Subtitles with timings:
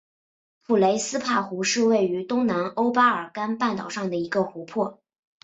[0.65, 4.99] 普雷斯帕湖是位于东南欧巴尔干半岛上的一个湖泊。